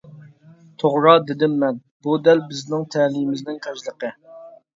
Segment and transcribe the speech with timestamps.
[0.83, 4.13] -توغرا، -دېدىم مەن، -بۇ دەل بىزنىڭ تەلىيىمىزنىڭ كاجلىقى.